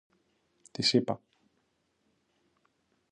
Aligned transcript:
της 0.71 0.93
είπα. 0.93 1.21